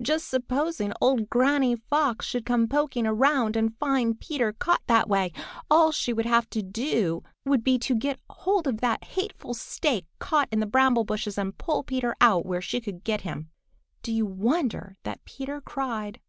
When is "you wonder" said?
14.12-14.96